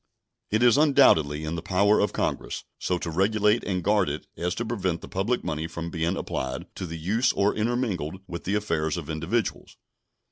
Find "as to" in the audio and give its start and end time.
4.35-4.65